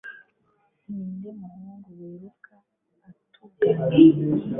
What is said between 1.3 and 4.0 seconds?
muhungu wiruka atugana